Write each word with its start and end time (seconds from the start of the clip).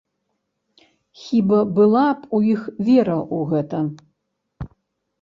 Хіба 1.25 1.59
была 1.77 2.07
б 2.15 2.19
у 2.39 2.41
іх 2.57 2.61
вера 2.91 3.19
ў 3.21 3.39
гэта? 3.55 3.83